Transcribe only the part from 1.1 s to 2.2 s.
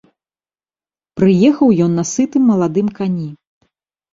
Прыехаў ён на